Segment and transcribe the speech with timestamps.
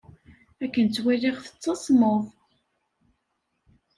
[0.63, 2.23] Akken ttwaliɣ tettasmeḍ.